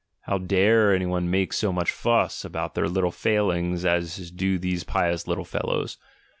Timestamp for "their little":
2.73-3.11